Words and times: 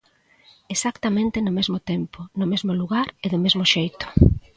Exactamente 0.73 1.37
no 1.45 1.55
mesmo 1.57 1.77
tempo, 1.91 2.19
no 2.39 2.45
mesmo 2.51 2.71
lugar 2.81 3.07
e 3.25 3.27
do 3.33 3.39
mesmo 3.45 3.63
xeito. 3.73 4.05